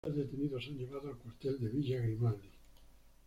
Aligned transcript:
Los 0.03 0.15
tres 0.15 0.25
detenidos 0.31 0.65
son 0.65 0.77
llevados 0.79 1.05
al 1.11 1.17
cuartel 1.19 1.59
de 1.59 1.69
Villa 1.69 2.01
Grimaldi. 2.01 2.49